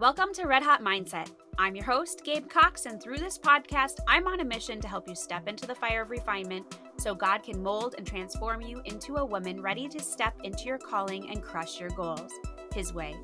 [0.00, 1.30] Welcome to Red Hot Mindset.
[1.58, 5.06] I'm your host, Gabe Cox, and through this podcast, I'm on a mission to help
[5.06, 9.16] you step into the fire of refinement so God can mold and transform you into
[9.16, 12.32] a woman ready to step into your calling and crush your goals
[12.74, 13.14] His way.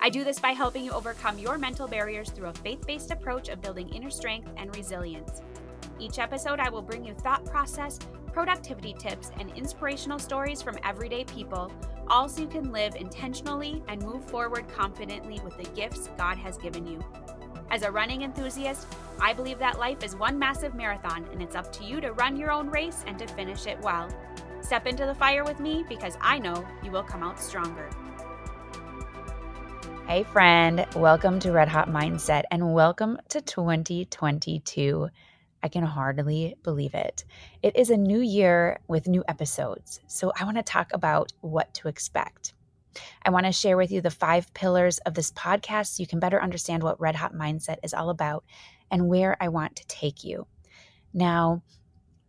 [0.00, 3.48] I do this by helping you overcome your mental barriers through a faith based approach
[3.48, 5.40] of building inner strength and resilience.
[6.00, 8.00] Each episode, I will bring you thought process,
[8.32, 11.70] productivity tips, and inspirational stories from everyday people,
[12.08, 16.56] all so you can live intentionally and move forward confidently with the gifts God has
[16.56, 17.02] given you.
[17.70, 18.86] As a running enthusiast,
[19.20, 22.36] I believe that life is one massive marathon, and it's up to you to run
[22.36, 24.08] your own race and to finish it well.
[24.60, 27.88] Step into the fire with me because I know you will come out stronger.
[30.06, 35.08] Hey, friend, welcome to Red Hot Mindset and welcome to 2022.
[35.62, 37.24] I can hardly believe it.
[37.62, 41.72] It is a new year with new episodes, so I want to talk about what
[41.74, 42.54] to expect.
[43.24, 46.20] I want to share with you the five pillars of this podcast so you can
[46.20, 48.44] better understand what Red Hot Mindset is all about
[48.90, 50.46] and where I want to take you.
[51.14, 51.62] Now,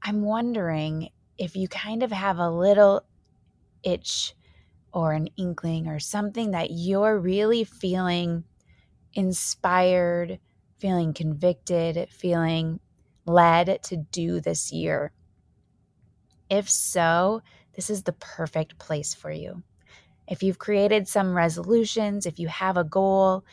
[0.02, 3.06] I'm wondering if you kind of have a little
[3.84, 4.36] itch
[4.94, 8.44] or an inkling or something that you're really feeling
[9.14, 10.40] inspired,
[10.78, 12.80] feeling convicted, feeling
[13.26, 15.12] led to do this year?
[16.50, 17.42] If so,
[17.76, 19.64] this is the perfect place for you.
[20.28, 23.44] If you've created some resolutions, if you have a goal,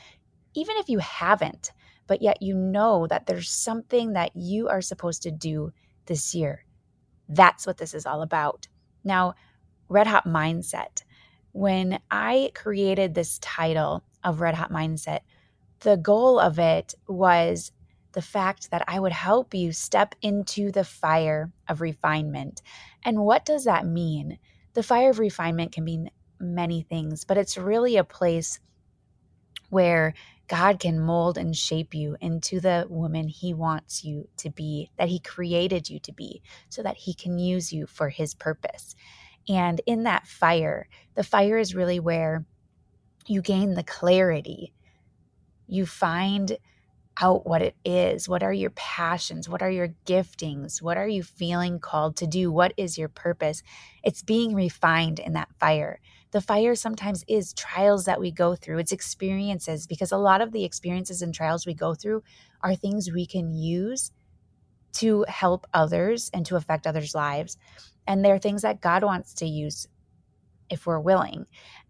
[0.54, 1.72] even if you haven't,
[2.06, 5.72] but yet you know that there's something that you are supposed to do
[6.06, 6.64] this year,
[7.28, 8.68] that's what this is all about.
[9.04, 9.34] Now,
[9.88, 11.02] Red Hot Mindset.
[11.52, 15.20] When I created this title of Red Hot Mindset,
[15.80, 17.72] the goal of it was
[18.12, 22.62] the fact that I would help you step into the fire of refinement.
[23.04, 24.38] And what does that mean?
[24.74, 28.60] The fire of refinement can mean many things, but it's really a place
[29.68, 30.14] where
[30.48, 35.08] God can mold and shape you into the woman He wants you to be, that
[35.08, 38.96] He created you to be, so that He can use you for His purpose.
[39.48, 42.44] And in that fire, the fire is really where
[43.26, 44.72] you gain the clarity.
[45.68, 46.58] You find
[47.20, 48.28] out what it is.
[48.28, 49.48] What are your passions?
[49.48, 50.80] What are your giftings?
[50.80, 52.50] What are you feeling called to do?
[52.50, 53.62] What is your purpose?
[54.02, 56.00] It's being refined in that fire.
[56.32, 60.52] The fire sometimes is trials that we go through, it's experiences, because a lot of
[60.52, 62.22] the experiences and trials we go through
[62.62, 64.12] are things we can use
[64.92, 67.58] to help others and to affect others' lives.
[68.06, 69.88] And they're things that God wants to use
[70.68, 71.46] if we're willing.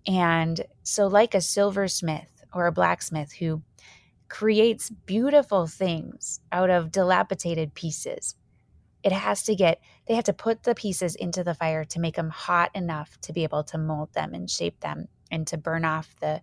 [0.06, 3.62] And so, like a silversmith or a blacksmith who
[4.30, 8.36] creates beautiful things out of dilapidated pieces.
[9.02, 12.14] It has to get, they have to put the pieces into the fire to make
[12.14, 15.84] them hot enough to be able to mold them and shape them and to burn
[15.84, 16.40] off the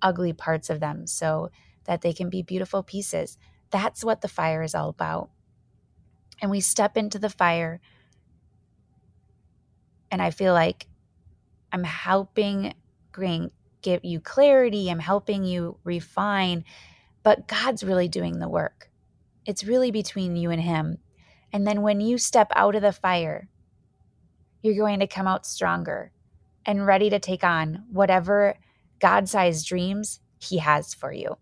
[0.00, 1.50] ugly parts of them so
[1.84, 3.36] that they can be beautiful pieces.
[3.70, 5.30] That's what the fire is all about.
[6.40, 7.80] And we step into the fire,
[10.10, 10.86] and I feel like
[11.72, 12.74] I'm helping
[13.12, 13.50] bring,
[13.82, 14.90] give you clarity.
[14.90, 16.64] I'm helping you refine
[17.24, 18.90] but God's really doing the work.
[19.44, 20.98] It's really between you and Him.
[21.52, 23.48] And then when you step out of the fire,
[24.62, 26.12] you're going to come out stronger
[26.64, 28.56] and ready to take on whatever
[29.00, 31.36] God sized dreams He has for you.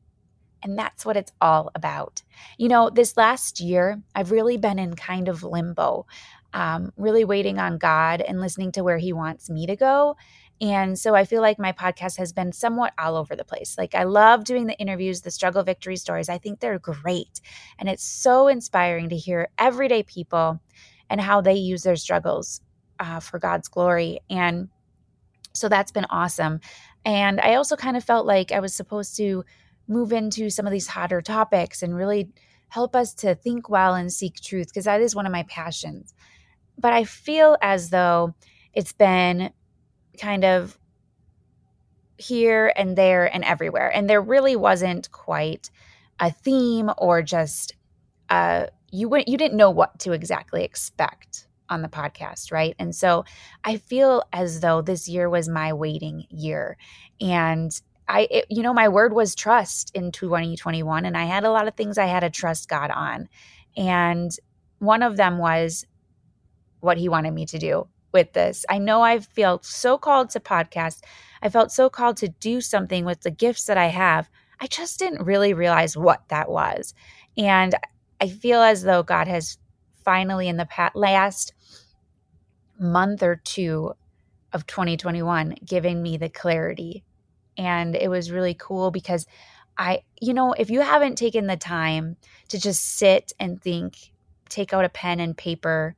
[0.62, 2.22] And that's what it's all about.
[2.56, 6.06] You know, this last year, I've really been in kind of limbo,
[6.52, 10.16] um, really waiting on God and listening to where He wants me to go.
[10.62, 13.76] And so I feel like my podcast has been somewhat all over the place.
[13.76, 16.28] Like I love doing the interviews, the struggle victory stories.
[16.28, 17.40] I think they're great.
[17.80, 20.60] And it's so inspiring to hear everyday people
[21.10, 22.60] and how they use their struggles
[23.00, 24.20] uh, for God's glory.
[24.30, 24.68] And
[25.52, 26.60] so that's been awesome.
[27.04, 29.44] And I also kind of felt like I was supposed to
[29.88, 32.30] move into some of these hotter topics and really
[32.68, 36.14] help us to think well and seek truth because that is one of my passions.
[36.78, 38.36] But I feel as though
[38.72, 39.50] it's been
[40.18, 40.78] kind of
[42.16, 43.90] here and there and everywhere.
[43.92, 45.70] And there really wasn't quite
[46.20, 47.74] a theme or just
[48.30, 52.76] uh, you went you didn't know what to exactly expect on the podcast, right?
[52.78, 53.24] And so
[53.64, 56.76] I feel as though this year was my waiting year.
[57.20, 57.72] And
[58.08, 61.66] I it, you know my word was trust in 2021 and I had a lot
[61.66, 63.28] of things I had to trust God on.
[63.76, 64.30] And
[64.78, 65.86] one of them was
[66.80, 68.64] what he wanted me to do with this.
[68.68, 71.00] I know I felt so called to podcast.
[71.42, 74.28] I felt so called to do something with the gifts that I have.
[74.60, 76.94] I just didn't really realize what that was.
[77.36, 77.74] And
[78.20, 79.58] I feel as though God has
[80.04, 81.54] finally, in the past, last
[82.78, 83.92] month or two
[84.52, 87.04] of 2021, given me the clarity.
[87.56, 89.26] And it was really cool because
[89.78, 92.16] I, you know, if you haven't taken the time
[92.48, 94.12] to just sit and think,
[94.48, 95.96] take out a pen and paper,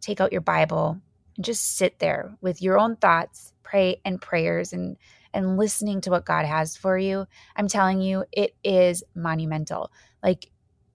[0.00, 1.00] take out your Bible,
[1.40, 4.96] just sit there with your own thoughts, pray and prayers and
[5.32, 7.26] and listening to what God has for you,
[7.56, 9.90] I'm telling you, it is monumental.
[10.22, 10.50] Like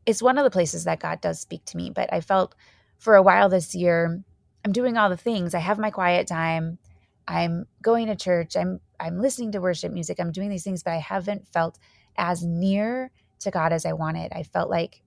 [0.06, 2.56] it's one of the places that God does speak to me, but I felt
[2.98, 4.24] for a while this year,
[4.66, 5.54] I'm doing all the things.
[5.54, 6.80] I have my quiet time.
[7.28, 8.56] I'm going to church.
[8.56, 10.20] I'm I'm listening to worship music.
[10.20, 11.78] I'm doing these things, but I haven't felt
[12.18, 14.32] as near to God as I wanted.
[14.34, 15.02] I felt like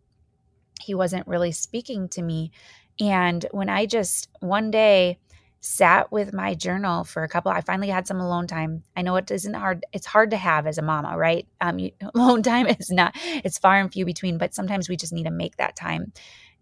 [0.81, 2.53] he wasn't really speaking to me.
[3.01, 5.19] And when I just one day
[5.65, 8.83] sat with my journal for a couple, I finally had some alone time.
[8.97, 9.87] I know it isn't hard.
[9.93, 11.47] It's hard to have as a mama, right?
[11.61, 15.13] Um, you, alone time is not, it's far and few between, but sometimes we just
[15.13, 16.13] need to make that time.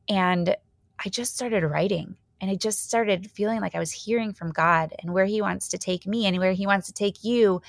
[0.08, 0.54] And
[1.02, 4.92] I just started writing and I just started feeling like I was hearing from God
[4.98, 7.62] and where He wants to take me and where He wants to take you.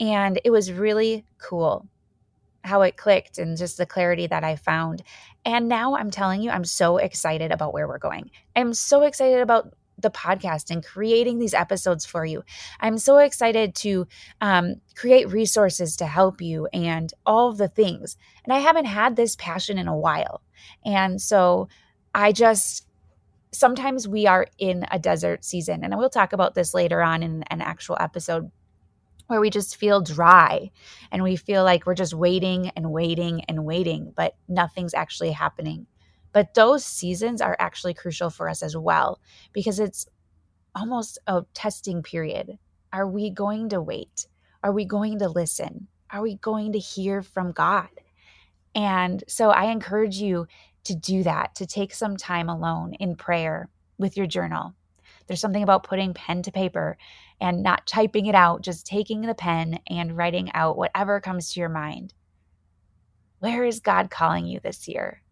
[0.00, 1.86] And it was really cool
[2.64, 5.02] how it clicked and just the clarity that I found.
[5.44, 8.30] And now I'm telling you, I'm so excited about where we're going.
[8.56, 12.42] I'm so excited about the podcast and creating these episodes for you.
[12.80, 14.06] I'm so excited to
[14.40, 18.16] um, create resources to help you and all the things.
[18.44, 20.42] And I haven't had this passion in a while.
[20.84, 21.68] And so
[22.14, 22.86] I just,
[23.52, 25.84] sometimes we are in a desert season.
[25.84, 28.50] And I will talk about this later on in an actual episode
[29.30, 30.70] where we just feel dry
[31.12, 35.86] and we feel like we're just waiting and waiting and waiting, but nothing's actually happening.
[36.32, 39.20] But those seasons are actually crucial for us as well
[39.52, 40.06] because it's
[40.74, 42.58] almost a testing period.
[42.92, 44.26] Are we going to wait?
[44.62, 45.88] Are we going to listen?
[46.10, 47.88] Are we going to hear from God?
[48.74, 50.46] And so I encourage you
[50.84, 53.68] to do that, to take some time alone in prayer
[53.98, 54.74] with your journal.
[55.26, 56.96] There's something about putting pen to paper
[57.40, 61.60] and not typing it out, just taking the pen and writing out whatever comes to
[61.60, 62.14] your mind.
[63.38, 65.22] Where is God calling you this year?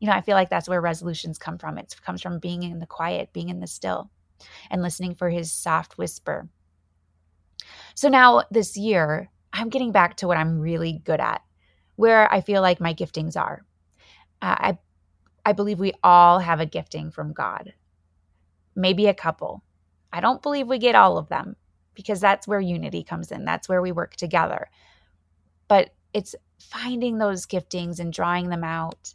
[0.00, 1.78] You know, I feel like that's where resolutions come from.
[1.78, 4.10] It comes from being in the quiet, being in the still,
[4.70, 6.48] and listening for his soft whisper.
[7.94, 11.42] So now this year, I'm getting back to what I'm really good at,
[11.96, 13.64] where I feel like my giftings are.
[14.42, 14.78] Uh, I
[15.46, 17.72] I believe we all have a gifting from God.
[18.74, 19.62] Maybe a couple.
[20.12, 21.56] I don't believe we get all of them
[21.94, 23.44] because that's where unity comes in.
[23.44, 24.68] That's where we work together.
[25.68, 29.14] But it's finding those giftings and drawing them out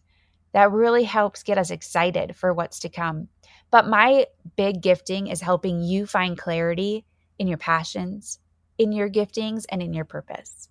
[0.53, 3.29] that really helps get us excited for what's to come.
[3.69, 4.27] But my
[4.57, 7.05] big gifting is helping you find clarity
[7.39, 8.39] in your passions,
[8.77, 10.67] in your giftings, and in your purpose.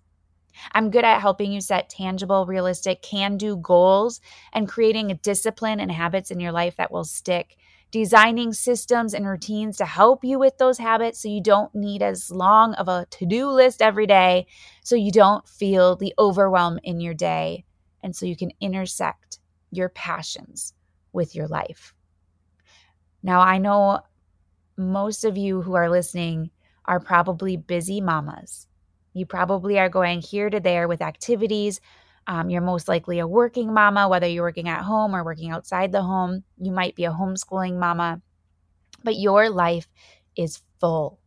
[0.73, 4.21] I'm good at helping you set tangible, realistic, can do goals
[4.53, 7.57] and creating a discipline and habits in your life that will stick.
[7.89, 12.31] Designing systems and routines to help you with those habits so you don't need as
[12.31, 14.45] long of a to do list every day,
[14.81, 17.65] so you don't feel the overwhelm in your day,
[18.01, 19.39] and so you can intersect
[19.71, 20.73] your passions
[21.13, 21.93] with your life.
[23.23, 24.01] Now, I know
[24.77, 26.49] most of you who are listening
[26.85, 28.67] are probably busy mamas.
[29.13, 31.79] You probably are going here to there with activities.
[32.27, 35.91] Um, you're most likely a working mama, whether you're working at home or working outside
[35.91, 36.43] the home.
[36.57, 38.21] You might be a homeschooling mama,
[39.03, 39.87] but your life
[40.35, 41.19] is full.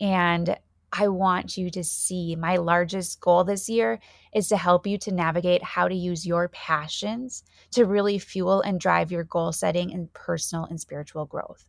[0.00, 0.56] And
[0.92, 4.00] I want you to see my largest goal this year
[4.34, 8.80] is to help you to navigate how to use your passions to really fuel and
[8.80, 11.64] drive your goal setting and personal and spiritual growth.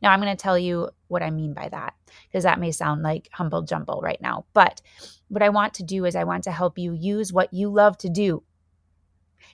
[0.00, 1.94] Now, I'm going to tell you what I mean by that
[2.28, 4.46] because that may sound like humble jumble right now.
[4.54, 4.80] But
[5.28, 7.98] what I want to do is I want to help you use what you love
[7.98, 8.42] to do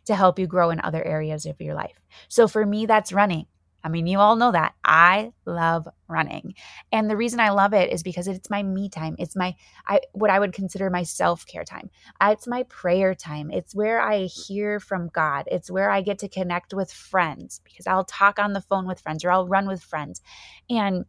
[0.04, 2.02] to help you grow in other areas of your life.
[2.28, 3.47] So for me, that's running.
[3.85, 4.75] I mean, you all know that.
[4.85, 6.55] I love running.
[6.93, 9.17] And the reason I love it is because it's my me time.
[9.19, 11.91] It's my I what I would consider my self-care time.
[12.21, 13.51] It's my prayer time.
[13.51, 15.49] It's where I hear from God.
[15.51, 19.01] It's where I get to connect with friends because I'll talk on the phone with
[19.01, 20.23] friends or I'll run with friends.
[20.71, 21.05] And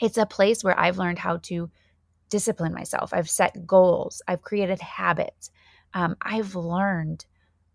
[0.00, 1.70] it's a place where I've learned how to
[2.30, 3.12] discipline myself.
[3.12, 4.22] I've set goals.
[4.26, 5.50] I've created habits.
[5.92, 7.26] Um, I've learned,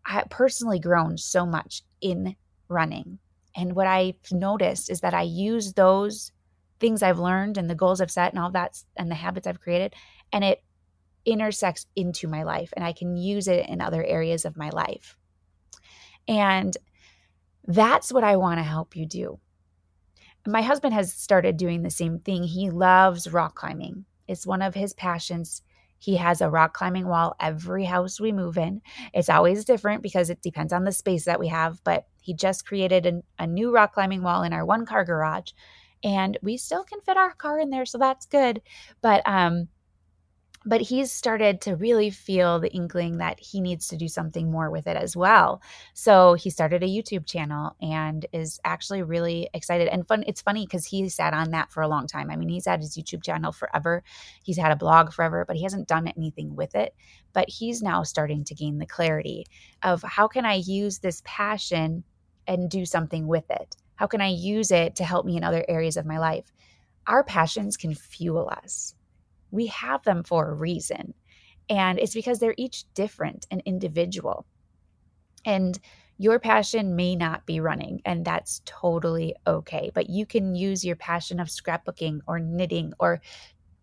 [0.06, 2.36] I personally grown so much in
[2.68, 3.20] running
[3.56, 6.32] and what I've noticed is that I use those
[6.80, 9.62] things I've learned and the goals I've set and all that and the habits I've
[9.62, 9.94] created,
[10.32, 10.64] and it
[11.26, 15.18] intersects into my life and I can use it in other areas of my life.
[16.28, 16.76] And
[17.68, 19.40] that's what I want to help you do.
[20.48, 22.44] My husband has started doing the same thing.
[22.44, 24.06] He loves rock climbing.
[24.28, 25.62] It's one of his passions.
[25.98, 28.82] He has a rock climbing wall every house we move in.
[29.14, 32.64] It's always different because it depends on the space that we have, but he just
[32.68, 35.52] created a, a new rock climbing wall in our one car garage
[36.04, 38.62] and we still can fit our car in there, so that's good.
[39.02, 39.68] But um
[40.66, 44.70] but he's started to really feel the inkling that he needs to do something more
[44.70, 45.62] with it as well.
[45.94, 50.26] So he started a YouTube channel and is actually really excited and fun.
[50.28, 52.30] It's funny because he sat on that for a long time.
[52.30, 54.04] I mean, he's had his YouTube channel forever,
[54.44, 56.94] he's had a blog forever, but he hasn't done anything with it.
[57.32, 59.46] But he's now starting to gain the clarity
[59.82, 62.04] of how can I use this passion
[62.50, 63.78] and do something with it?
[63.96, 66.52] How can I use it to help me in other areas of my life?
[67.08, 68.96] Our passions can fuel us
[69.52, 71.14] we have them for a reason.
[71.70, 74.46] And it's because they're each different and individual.
[75.46, 75.78] And
[76.18, 79.90] your passion may not be running, and that's totally okay.
[79.94, 83.22] But you can use your passion of scrapbooking or knitting or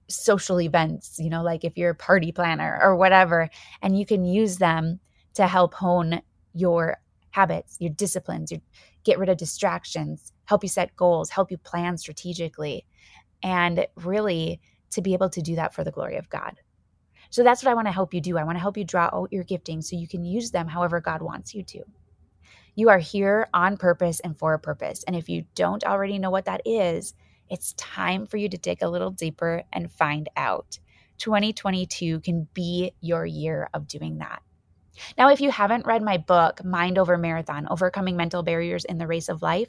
[0.08, 3.49] social events, you know, like if you're a party planner or whatever,
[3.80, 5.00] and you can use them
[5.35, 6.20] to help hone
[6.52, 6.99] your
[7.36, 8.62] habits, your disciplines, your,
[9.04, 12.86] get rid of distractions, help you set goals, help you plan strategically.
[13.42, 14.58] And really,
[14.92, 16.54] to be able to do that for the glory of God.
[17.28, 18.38] So that's what I want to help you do.
[18.38, 21.00] I want to help you draw out your gifting so you can use them however
[21.00, 21.82] God wants you to.
[22.74, 25.04] You are here on purpose and for a purpose.
[25.06, 27.12] And if you don't already know what that is,
[27.50, 30.78] it's time for you to dig a little deeper and find out.
[31.18, 34.40] 2022 can be your year of doing that.
[35.16, 39.06] Now, if you haven't read my book, Mind Over Marathon Overcoming Mental Barriers in the
[39.06, 39.68] Race of Life,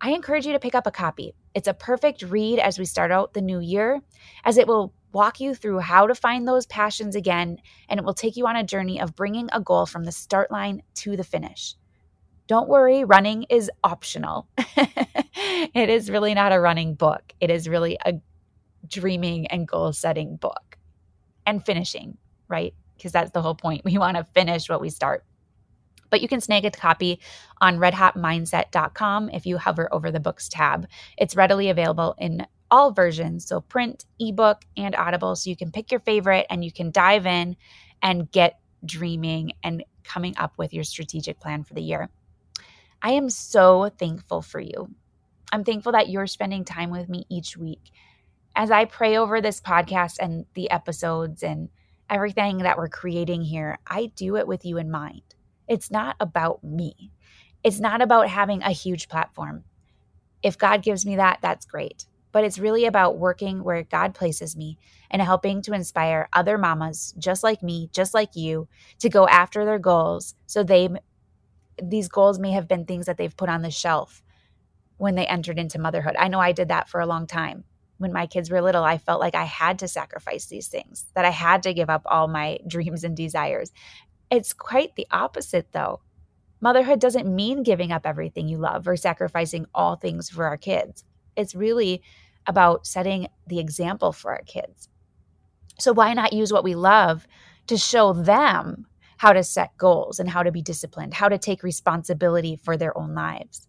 [0.00, 1.34] I encourage you to pick up a copy.
[1.54, 4.00] It's a perfect read as we start out the new year,
[4.44, 8.14] as it will walk you through how to find those passions again, and it will
[8.14, 11.24] take you on a journey of bringing a goal from the start line to the
[11.24, 11.76] finish.
[12.46, 14.48] Don't worry, running is optional.
[14.58, 18.14] it is really not a running book, it is really a
[18.86, 20.76] dreaming and goal setting book
[21.46, 22.18] and finishing,
[22.48, 22.74] right?
[22.96, 23.82] Because that's the whole point.
[23.84, 25.24] We want to finish what we start
[26.14, 27.18] but you can snag a copy
[27.60, 30.86] on redhotmindset.com if you hover over the books tab.
[31.18, 35.34] It's readily available in all versions, so print, ebook, and audible.
[35.34, 37.56] So you can pick your favorite and you can dive in
[38.00, 42.08] and get dreaming and coming up with your strategic plan for the year.
[43.02, 44.94] I am so thankful for you.
[45.50, 47.90] I'm thankful that you're spending time with me each week.
[48.54, 51.70] As I pray over this podcast and the episodes and
[52.14, 55.22] everything that we're creating here, I do it with you in mind.
[55.66, 57.10] It's not about me.
[57.64, 59.64] It's not about having a huge platform.
[60.40, 62.06] If God gives me that, that's great.
[62.30, 64.78] But it's really about working where God places me
[65.10, 68.68] and helping to inspire other mamas just like me, just like you,
[69.00, 70.36] to go after their goals.
[70.46, 70.88] So they,
[71.82, 74.22] these goals may have been things that they've put on the shelf
[74.98, 76.14] when they entered into motherhood.
[76.16, 77.64] I know I did that for a long time.
[77.98, 81.24] When my kids were little, I felt like I had to sacrifice these things, that
[81.24, 83.72] I had to give up all my dreams and desires.
[84.30, 86.00] It's quite the opposite, though.
[86.60, 91.04] Motherhood doesn't mean giving up everything you love or sacrificing all things for our kids.
[91.36, 92.02] It's really
[92.46, 94.88] about setting the example for our kids.
[95.78, 97.26] So, why not use what we love
[97.66, 98.86] to show them
[99.18, 102.96] how to set goals and how to be disciplined, how to take responsibility for their
[102.96, 103.66] own lives?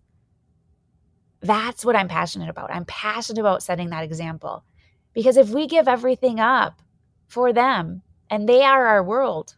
[1.41, 2.71] That's what I'm passionate about.
[2.71, 4.63] I'm passionate about setting that example.
[5.13, 6.81] Because if we give everything up
[7.27, 9.55] for them and they are our world,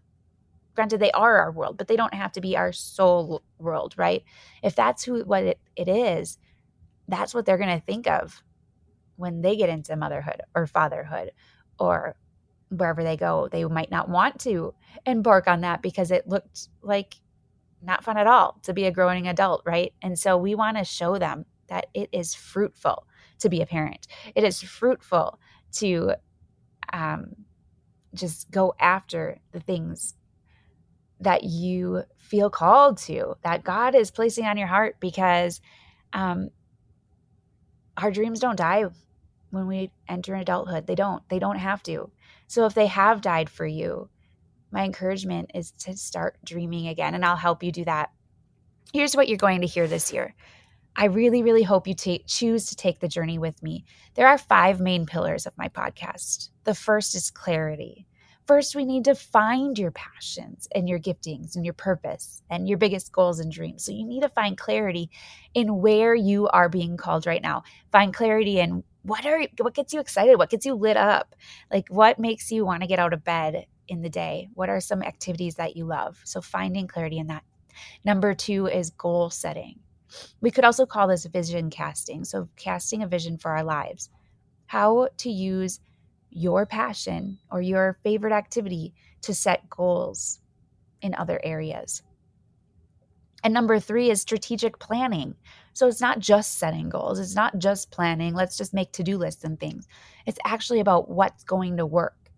[0.78, 4.24] granted they are our world but they don't have to be our sole world right
[4.62, 6.38] if that's who what it, it is
[7.08, 8.44] that's what they're going to think of
[9.16, 11.32] when they get into motherhood or fatherhood
[11.80, 12.16] or
[12.70, 14.72] wherever they go they might not want to
[15.08, 17.16] embark on that because it looked like
[17.82, 20.84] not fun at all to be a growing adult right and so we want to
[20.84, 23.06] show them that it is fruitful
[23.40, 25.40] to be a parent it is fruitful
[25.72, 26.14] to
[26.94, 27.36] um,
[28.14, 30.16] just go after the things
[31.20, 35.62] that you feel called to, that God is placing on your heart because
[36.14, 36.50] um,
[37.98, 38.86] our dreams don't die
[39.50, 40.86] when we enter adulthood.
[40.86, 41.28] They don't.
[41.30, 42.12] They don't have to.
[42.48, 44.10] So if they have died for you,
[44.72, 48.12] my encouragement is to start dreaming again, and I'll help you do that.
[48.94, 50.36] Here's what you're going to hear this year.
[51.00, 53.86] I really, really hope you t- choose to take the journey with me.
[54.16, 56.50] There are five main pillars of my podcast.
[56.64, 58.08] The first is clarity.
[58.48, 62.80] First, we need to find your passions and your giftings and your purpose and your
[62.80, 63.84] biggest goals and dreams.
[63.84, 65.12] So, you need to find clarity
[65.54, 67.62] in where you are being called right now.
[67.92, 71.36] Find clarity in what are what gets you excited, what gets you lit up,
[71.72, 74.50] like what makes you want to get out of bed in the day.
[74.56, 76.20] What are some activities that you love?
[76.24, 77.44] So, finding clarity in that.
[78.04, 79.82] Number two is goal setting.
[80.42, 82.24] We could also call this vision casting.
[82.24, 84.10] So, casting a vision for our lives.
[84.66, 85.80] How to use
[86.30, 90.40] your passion or your favorite activity to set goals
[91.02, 92.04] in other areas.
[93.44, 95.36] And number three is strategic planning.
[95.74, 99.18] So it's not just setting goals, it's not just planning, let's just make to do
[99.18, 99.88] lists and things.
[100.26, 102.32] It's actually about what's going to work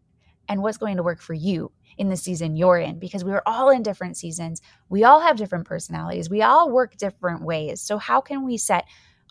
[0.50, 3.44] and what's going to work for you in the season you're in because we are
[3.46, 4.62] all in different seasons.
[4.88, 6.30] We all have different personalities.
[6.30, 7.82] We all work different ways.
[7.82, 8.86] So, how can we set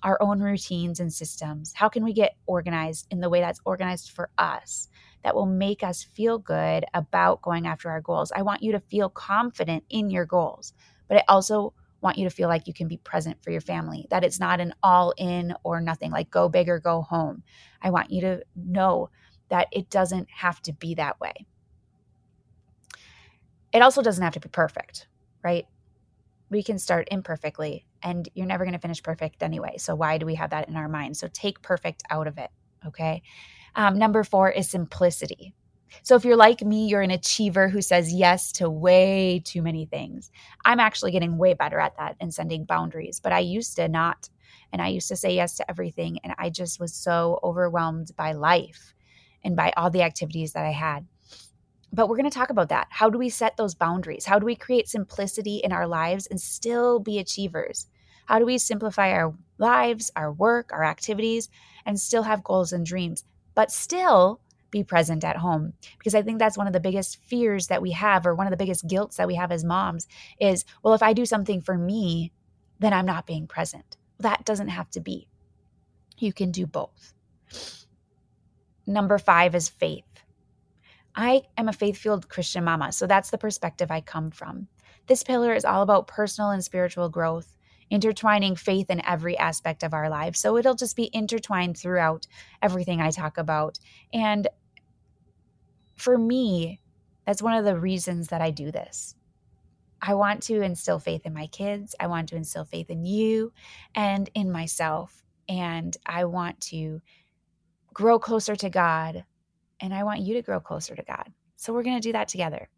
[0.05, 1.73] our own routines and systems?
[1.75, 4.89] How can we get organized in the way that's organized for us
[5.25, 8.31] that will make us feel good about going after our goals?
[8.37, 10.75] I want you to feel confident in your goals,
[11.09, 14.07] but I also want you to feel like you can be present for your family,
[14.11, 17.43] that it's not an all in or nothing, like go big or go home.
[17.83, 19.09] I want you to know
[19.49, 21.47] that it doesn't have to be that way.
[23.73, 25.09] It also doesn't have to be perfect,
[25.43, 25.67] right?
[26.51, 29.77] We can start imperfectly and you're never going to finish perfect anyway.
[29.79, 31.17] So, why do we have that in our mind?
[31.17, 32.51] So, take perfect out of it.
[32.87, 33.23] Okay.
[33.75, 35.55] Um, number four is simplicity.
[36.03, 39.87] So, if you're like me, you're an achiever who says yes to way too many
[39.87, 40.31] things.
[40.65, 44.31] I'm actually getting way better at that and setting boundaries, but I used to not.
[44.73, 46.19] And I used to say yes to everything.
[46.25, 48.95] And I just was so overwhelmed by life
[49.43, 51.07] and by all the activities that I had.
[51.93, 52.89] But we're going to talk about that.
[52.91, 54.27] How do we set those boundaries?
[54.27, 57.87] How do we create simplicity in our lives and still be achievers?
[58.27, 61.49] How do we simplify our lives, our work, our activities,
[61.87, 64.41] and still have goals and dreams, but still
[64.71, 65.73] be present at home?
[65.97, 68.51] Because I think that's one of the biggest fears that we have, or one of
[68.51, 70.07] the biggest guilts that we have as moms
[70.39, 72.33] is, well, if I do something for me,
[72.79, 73.97] then I'm not being present.
[74.21, 75.27] That doesn't have to be.
[76.19, 77.15] You can do both.
[78.87, 80.05] Number five is faith.
[81.19, 84.69] I am a faith filled Christian mama, so that's the perspective I come from.
[85.09, 87.57] This pillar is all about personal and spiritual growth,
[87.91, 90.39] intertwining faith in every aspect of our lives.
[90.39, 92.29] So it'll just be intertwined throughout
[92.63, 93.81] everything I talk about.
[94.13, 94.47] And
[95.97, 96.81] for me,
[97.27, 99.17] that's one of the reasons that I do this.
[100.01, 101.97] I want to instill faith in my kids.
[101.99, 103.53] I want to instill faith in you
[103.93, 105.25] and in myself.
[105.49, 107.01] And I want to
[107.93, 109.25] grow closer to God
[109.81, 111.33] and I want you to grow closer to God.
[111.57, 112.69] So we're going to do that together.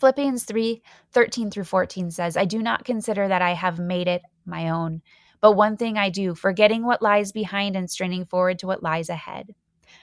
[0.00, 0.82] Philippians 3
[1.12, 5.02] 13 through 14 says, I do not consider that I have made it my own,
[5.40, 9.08] but one thing I do, forgetting what lies behind and straining forward to what lies
[9.08, 9.54] ahead.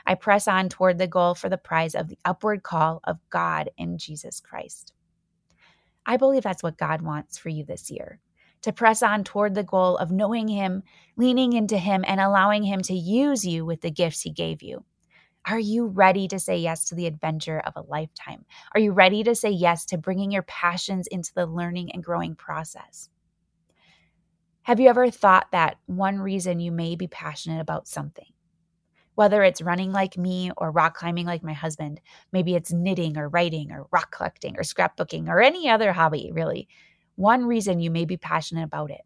[0.05, 3.69] I press on toward the goal for the prize of the upward call of God
[3.77, 4.93] in Jesus Christ.
[6.05, 8.19] I believe that's what God wants for you this year
[8.61, 10.83] to press on toward the goal of knowing Him,
[11.15, 14.83] leaning into Him, and allowing Him to use you with the gifts He gave you.
[15.49, 18.43] Are you ready to say yes to the adventure of a lifetime?
[18.73, 22.35] Are you ready to say yes to bringing your passions into the learning and growing
[22.35, 23.09] process?
[24.63, 28.27] Have you ever thought that one reason you may be passionate about something,
[29.15, 32.01] whether it's running like me or rock climbing like my husband,
[32.33, 36.67] maybe it's knitting or writing or rock collecting or scrapbooking or any other hobby, really,
[37.15, 39.01] one reason you may be passionate about it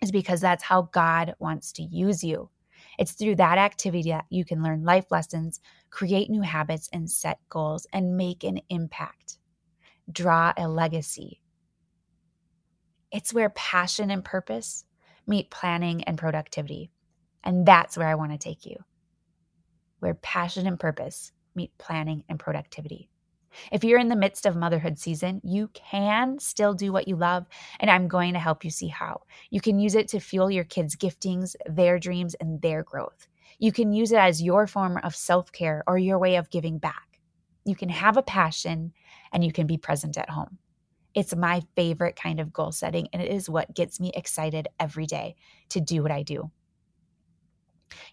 [0.00, 2.48] is because that's how God wants to use you.
[2.98, 7.38] It's through that activity that you can learn life lessons, create new habits, and set
[7.48, 9.38] goals and make an impact,
[10.10, 11.40] draw a legacy.
[13.10, 14.84] It's where passion and purpose
[15.26, 16.90] meet planning and productivity.
[17.42, 18.76] And that's where I want to take you.
[20.00, 23.08] Where passion and purpose meet planning and productivity.
[23.72, 27.46] If you're in the midst of motherhood season, you can still do what you love,
[27.80, 29.22] and I'm going to help you see how.
[29.50, 33.28] You can use it to fuel your kids' giftings, their dreams, and their growth.
[33.58, 36.78] You can use it as your form of self care or your way of giving
[36.78, 37.20] back.
[37.64, 38.92] You can have a passion
[39.32, 40.58] and you can be present at home.
[41.14, 45.06] It's my favorite kind of goal setting, and it is what gets me excited every
[45.06, 45.36] day
[45.68, 46.50] to do what I do.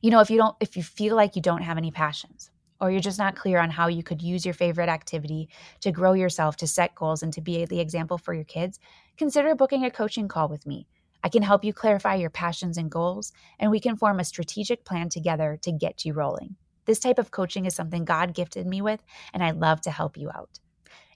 [0.02, 2.92] You know, if you don't, if you feel like you don't have any passions, or
[2.92, 5.48] you're just not clear on how you could use your favorite activity
[5.80, 8.80] to grow yourself, to set goals, and to be the example for your kids,
[9.18, 10.88] consider booking a coaching call with me.
[11.24, 14.84] I can help you clarify your passions and goals, and we can form a strategic
[14.84, 16.56] plan together to get you rolling.
[16.86, 19.02] This type of coaching is something God gifted me with,
[19.34, 20.60] and I'd love to help you out.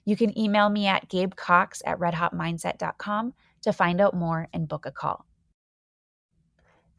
[0.04, 4.92] You can email me at gabecox at redhotmindset.com to find out more and book a
[4.92, 5.25] call.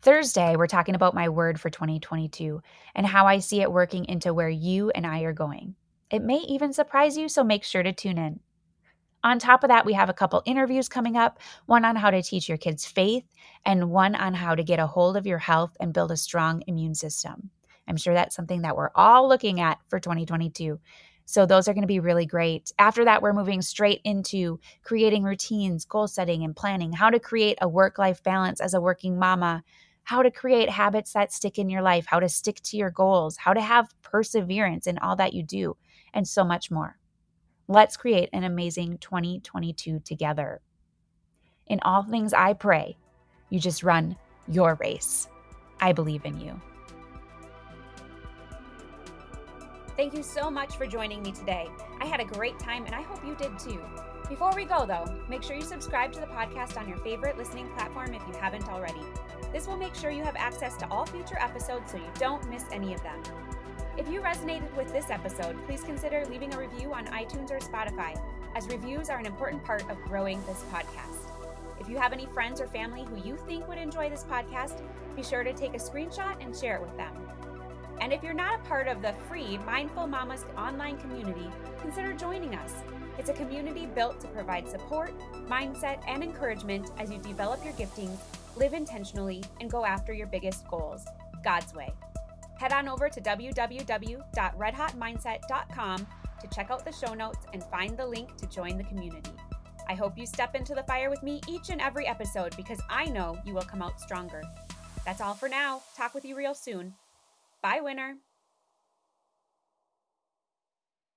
[0.02, 2.62] Thursday, we're talking about my word for 2022
[2.96, 5.76] and how I see it working into where you and I are going.
[6.12, 8.40] It may even surprise you, so make sure to tune in.
[9.24, 12.22] On top of that, we have a couple interviews coming up one on how to
[12.22, 13.26] teach your kids faith,
[13.66, 16.64] and one on how to get a hold of your health and build a strong
[16.68, 17.50] immune system.
[17.88, 20.80] I'm sure that's something that we're all looking at for 2022.
[21.26, 22.72] So, those are going to be really great.
[22.80, 27.58] After that, we're moving straight into creating routines, goal setting, and planning, how to create
[27.62, 29.64] a work life balance as a working mama,
[30.08, 33.36] how to create habits that stick in your life, how to stick to your goals,
[33.36, 35.76] how to have perseverance in all that you do,
[36.14, 36.98] and so much more.
[37.68, 40.62] Let's create an amazing 2022 together.
[41.66, 42.96] In all things, I pray
[43.50, 44.16] you just run
[44.48, 45.28] your race.
[45.82, 46.62] I believe in you.
[49.98, 51.68] Thank you so much for joining me today.
[52.00, 53.82] I had a great time and I hope you did too.
[54.30, 57.68] Before we go, though, make sure you subscribe to the podcast on your favorite listening
[57.76, 59.04] platform if you haven't already.
[59.52, 62.66] This will make sure you have access to all future episodes so you don't miss
[62.72, 63.22] any of them.
[63.98, 68.20] If you resonated with this episode, please consider leaving a review on iTunes or Spotify,
[68.56, 71.32] as reviews are an important part of growing this podcast.
[71.80, 74.82] If you have any friends or family who you think would enjoy this podcast,
[75.16, 77.14] be sure to take a screenshot and share it with them.
[78.00, 81.50] And if you're not a part of the free Mindful Mamas online community,
[81.82, 82.74] consider joining us.
[83.18, 85.12] It's a community built to provide support,
[85.48, 88.20] mindset, and encouragement as you develop your giftings,
[88.58, 91.06] live intentionally, and go after your biggest goals
[91.44, 91.94] God's way.
[92.60, 96.08] Head on over to www.redhotmindset.com
[96.42, 99.32] to check out the show notes and find the link to join the community.
[99.88, 103.06] I hope you step into the fire with me each and every episode because I
[103.06, 104.44] know you will come out stronger.
[105.06, 105.82] That's all for now.
[105.96, 106.94] Talk with you real soon.
[107.62, 108.18] Bye, winner.